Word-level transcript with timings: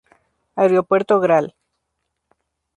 Aeropuerto 0.55 1.19
Gral. 1.19 1.53